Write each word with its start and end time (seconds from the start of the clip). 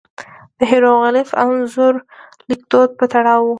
د 0.57 0.59
هېروغلیف 0.71 1.29
انځوریز 1.41 2.05
لیکدود 2.49 2.89
په 2.99 3.05
تړاو 3.13 3.39
وو. 3.43 3.49